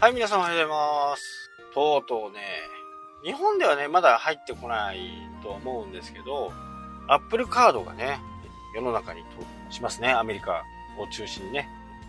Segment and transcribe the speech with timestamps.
[0.00, 1.50] はい、皆さんおはようございます。
[1.74, 2.40] とうとうね、
[3.22, 5.10] 日本ではね、まだ入ってこない
[5.42, 6.54] と思うんですけど、
[7.06, 8.18] Apple カードがね、
[8.74, 10.10] 世の中に登場しますね。
[10.10, 10.64] アメリカ
[10.98, 11.68] を中心にね。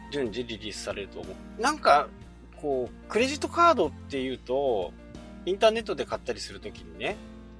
[0.09, 1.61] 順次リリースされると思う。
[1.61, 2.07] なんか、
[2.61, 4.93] こう、クレジットカードっていうと、
[5.45, 7.17] インターネットで買ったりするときにね、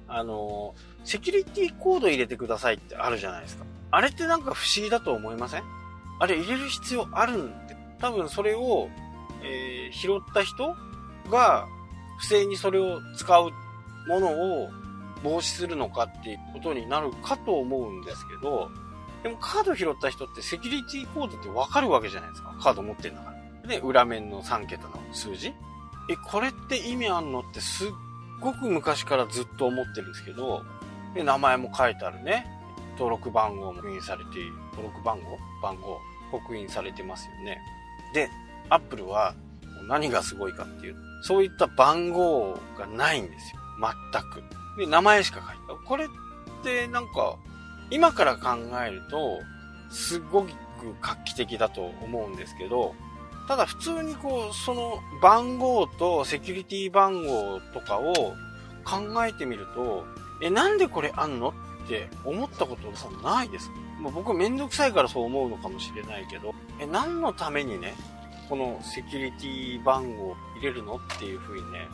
[0.08, 3.66] あの、セキュリティコード入れてくださいってあるじゃないですか。
[3.90, 5.62] あれってなんか不思議だと思いません？
[6.20, 8.88] あれ入れる必要あるんで、多分それを、
[9.42, 10.74] えー拾った人
[11.30, 11.66] が
[12.18, 13.50] 不正にそれを使う
[14.08, 14.70] ものを
[15.22, 18.70] 防止するのかっていうことになるかと思うんですけど、
[19.22, 22.56] でもカード拾った人ってセキュリティコードってわかるわけじゃないですか。
[22.60, 23.32] カード持ってんだか
[23.62, 23.68] ら。
[23.68, 25.48] で、裏面の3桁の数字
[26.10, 27.88] え、これって意味あんのってすっ
[28.40, 30.64] ごく昔からずっと思ってるんですけど、
[31.14, 32.46] で、名前も書いてあるね。
[32.98, 34.52] 登録番号も刻印されている。
[34.72, 35.38] 登録番号？
[35.62, 36.00] 番号
[36.32, 37.58] 刻印されてますよね。
[38.14, 38.28] で、
[38.72, 39.34] アップルは
[39.86, 43.60] 何がすごいかっていう、そういった番号がないんですよ。
[44.12, 44.42] 全く。
[44.78, 45.84] で、名前しか書いて。
[45.86, 46.08] これっ
[46.62, 47.36] てなんか、
[47.90, 48.56] 今から考
[48.86, 49.40] えると、
[49.90, 50.50] すごく
[51.02, 52.94] 画期的だと思うんですけど、
[53.46, 58.14] ただ普通にこう、その番号とセキュリティ番号とかを
[58.84, 60.04] 考えてみると、
[60.42, 61.52] え、なんでこれあんの
[61.84, 63.70] って思ったことさないです。
[64.00, 67.94] もう僕めんどくさいからそう思うのかもしれないけど、え、何のためにね、
[68.52, 71.88] このセキュリティ番号入れるのっていう風にね、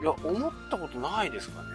[0.00, 1.68] いや、思ったことないですかね。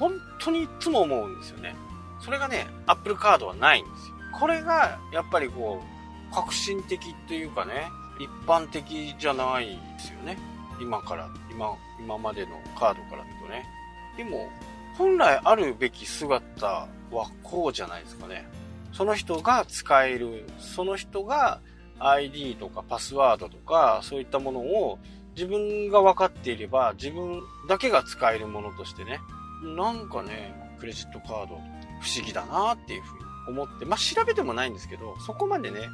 [0.00, 1.76] 本当にいつも思うんですよね。
[2.18, 4.14] それがね、Apple カードはないんですよ。
[4.32, 7.88] これが、やっぱりこう、革新的というかね、
[8.18, 10.36] 一般的じゃないですよね。
[10.80, 13.64] 今から、今、今までのカードから見るとね。
[14.16, 14.50] でも、
[14.98, 18.44] 本来あるべき姿はこうじゃないですかね。
[18.92, 21.60] その人が使える、その人が
[22.10, 24.98] ID とかパスワードとか、そういったものを
[25.34, 29.20] 自分が分かっていれば、自分だけが使えるものとしてね、
[29.76, 35.88] なんかね、クレジットカード不思議だなっていうふうに思って、まあ、調べてもないんですけど、そこまでね、えー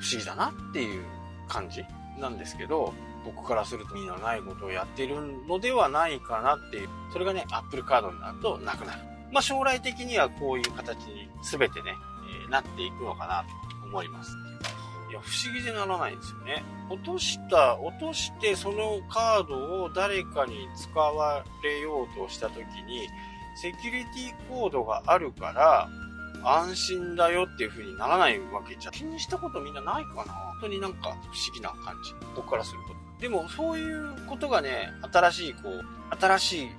[0.00, 1.04] 不思議だなっていう
[1.48, 1.84] 感じ
[2.18, 2.92] なんですけど、
[3.24, 5.16] 僕からすると意味のないことをやってる
[5.48, 9.02] のではないかなっていう、それがね、Apple カードになるとなくなる。
[9.32, 11.92] まあ、将来的にはこういう形に全てね、
[12.42, 13.44] えーなっていくのかな
[13.80, 14.36] と思います。
[15.14, 16.64] いや、不思議でならないんですよね。
[16.90, 23.08] 落とした、落としてそのカードを誰かに使われようとした時に、
[23.54, 25.88] セキュリティコードがあるから、
[26.42, 31.16] 安心だよっていう風にならないわけじゃ、気にしたことみんなないかな本当になんか不思
[31.54, 32.12] 議な感じ。
[32.34, 33.22] 僕からすると。
[33.22, 35.84] でも、そういうことがね、新しい、こう、
[36.20, 36.70] 新しい、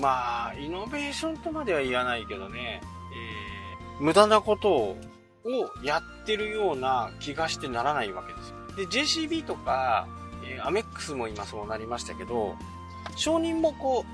[0.00, 2.80] まあ、イノベーションとまでは言わないけどね、
[3.14, 3.52] えー
[4.02, 4.96] 無駄なことを
[5.44, 8.56] をやってるような気がしてならないわけですよ。
[8.76, 10.06] で、JCB とか、
[10.44, 12.56] えーアメックスも今そうなりましたけど、
[13.16, 14.04] 承認もこ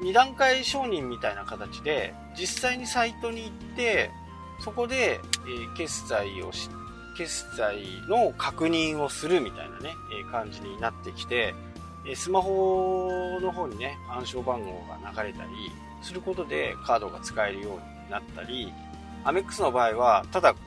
[0.00, 4.10] う、二段階承認みたいな形で、実際にサイトに行って、
[4.60, 6.68] そこで、えー決済をし、
[7.16, 7.76] 決済
[8.08, 11.54] の確認をするみたいなね、えー感じになってきて、
[12.06, 15.50] えスマホの方にね、暗証番号が流れたり
[16.00, 17.72] することでカードが使えるよう
[18.04, 18.72] になったり、
[19.24, 20.60] アメックスの場合は、ただこ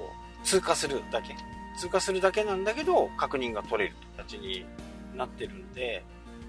[0.43, 1.35] う、通過するだけ。
[1.77, 4.65] 通過するだけなんだけど、確認が取れる形に
[5.15, 6.03] なってるんで、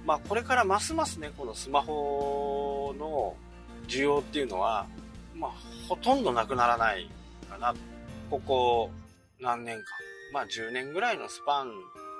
[0.04, 3.34] まあこれからますますね、このスマホの
[3.88, 4.86] 需要っていうのは、
[5.34, 5.50] まあ
[5.88, 7.08] ほとんどなくならない
[7.48, 7.74] かな。
[8.30, 8.90] ここ
[9.40, 9.84] 何年間、
[10.32, 11.70] まあ10年ぐらいのスパン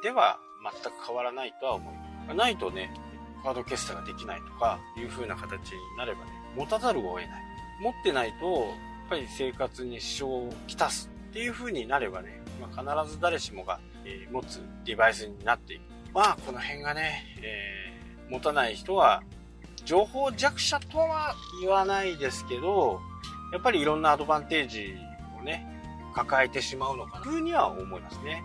[0.03, 2.35] では全く変わらないとは思います。
[2.37, 2.93] ないとね、
[3.43, 7.29] カード決済ができないとかいう風な形になればね、持たざるを得ない。
[7.81, 8.67] 持ってないと、
[9.13, 15.83] ぱり生活に支障をきたすっていう風になればね、まあ、必ず誰しもが、え持つデバイスになっていく。
[16.15, 17.93] まあ、この辺がね、えー
[18.31, 19.23] 持たない人は、
[19.85, 23.03] 情報弱者とは言わないですけど、
[23.53, 24.95] やっぱりいろんなアドバンテージ
[25.39, 25.67] をね、
[26.15, 28.43] 抱えてしまうのかな、ふうには思いますね。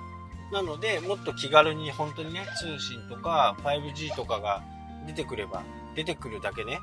[0.52, 4.62] なので、もっと気軽に本当にね、通信とか 5G とかが
[5.06, 5.64] 出てくれば、
[5.96, 6.80] 出てくるだけね、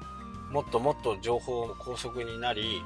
[0.50, 2.82] もっともっと情報も高速になり、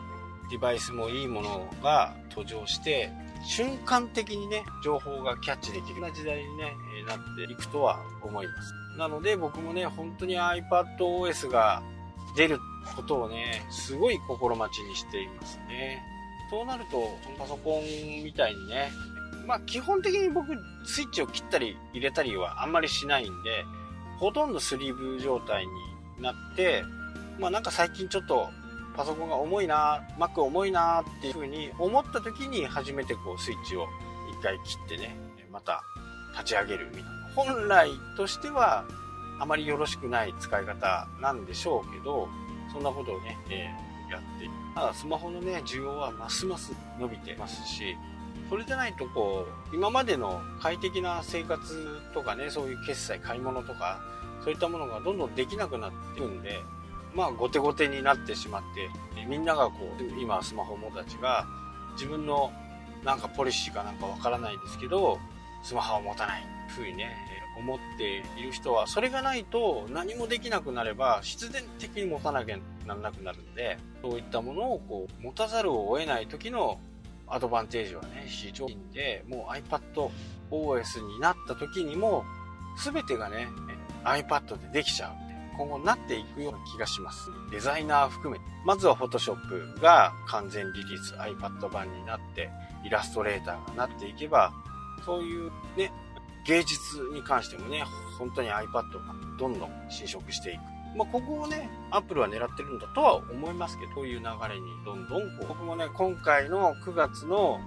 [0.50, 3.10] デバイスもいいものが登場して、
[3.44, 6.74] 瞬間的にね、情報がキャッチできるような時代にね、
[7.06, 8.72] なっていくとは思います。
[8.98, 11.82] なので僕もね、本当に iPadOS が
[12.36, 12.58] 出る
[12.96, 16.02] ことをね、すごい心待ちにしていますね。
[16.50, 18.90] そうなると、パソコンみたいにね、
[19.46, 20.48] まあ基本的に僕、
[20.84, 23.64] スイッチを切ったり入れたりはあんまりしないんで、
[24.18, 26.82] ほとんどスリーブ状態になって、
[27.38, 28.48] まあなんか最近ちょっと
[28.98, 33.86] パソコンが重いな、Mac 重いなっていう風に思った時に初めてこうスイッチを
[34.28, 35.16] 一回切ってね、
[35.52, 35.84] また
[36.32, 37.10] 立ち上げるみたいな。
[37.36, 38.84] 本来としては
[39.38, 42.28] あまりよろしくない使い方なんでしょうけど、
[42.72, 44.50] そんなことをね、えー、やって。
[44.74, 47.96] ただスマホのね、需要はますます伸びてますし、
[48.50, 54.00] それでないとこう、今までの快適な生活とかね、そういう決済、買い物とか、
[54.42, 56.58] そういったものがどんどんできなくなってるんで、
[57.14, 58.90] まあ、後手後手になってしまって、
[59.26, 61.46] みんながこう、今スマホ持たちが、
[61.94, 62.52] 自分の
[63.04, 65.18] なんかポリシーかなんかわからないですけど、
[65.62, 67.16] スマホを持たない、ふうにね、
[67.58, 76.78] 思っている人は、それがないと何もできなくなれば、必然的に持たなきゃならなくなるんで、そういったものをこう、持たざるを得ない時の
[77.26, 80.10] アドバンテージはね、非常にいいんで、もう iPad
[80.50, 82.24] OS になった時にも、
[82.84, 83.48] 全てがね、
[84.04, 85.27] iPad でできちゃう。
[85.58, 87.30] 今後なっていくような気がします。
[87.50, 92.48] デザイナー含め、まずは Photoshop が完全リリース iPad 版になって、
[92.84, 94.52] イラストレーターがなっていけば、
[95.04, 95.92] そういうね、
[96.46, 97.84] 芸術に関してもね、
[98.18, 98.82] 本当に iPad が
[99.36, 100.60] どんどん侵食していく。
[100.96, 107.60] まあ、ここをね、Apple は狙ってるんだとは思いますけど、こういう流れにどんどん、僕もね、今回の9月の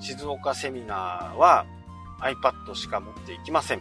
[0.00, 1.64] 静岡セミナーは
[2.20, 3.80] iPad しか持っていきません。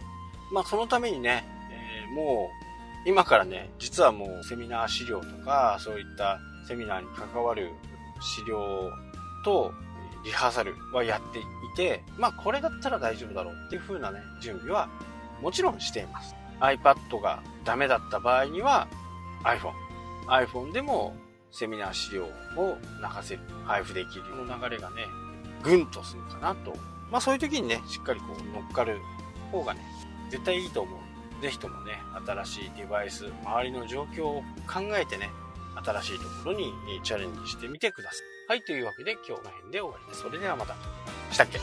[0.51, 2.65] まあ、そのためにね、えー、もう、
[3.05, 7.69] 今からね、実はもうセミナー資料とか、そういったセミナーに関わる
[8.19, 8.91] 資料
[9.43, 9.71] と、
[10.23, 11.43] リハーサルはやってい
[11.75, 14.89] て、まあこれだったら大丈夫だろうっていう風なね、準備は
[15.39, 16.35] もちろんしています。
[16.59, 18.87] iPad がダメだった場合には
[19.43, 19.71] iPhone。
[20.27, 21.15] iPhone でも
[21.51, 24.95] セミナー資料を流せる、配布できるこの流れがね、
[25.61, 26.75] ぐんとするかなと。
[27.11, 28.99] まあそういう時にね、しっかりこう乗っかる
[29.51, 29.81] 方がね、
[30.31, 31.04] 絶対いいと思う。
[31.41, 35.29] ぜひともね、新しいデバイス、周りの状況を考えてね、
[35.83, 36.73] 新しいところに
[37.03, 38.21] チャレンジしてみてください。
[38.47, 40.21] はい、というわけで今日の辺で終わりです。
[40.21, 40.75] それではまた。
[41.31, 41.59] したっけ？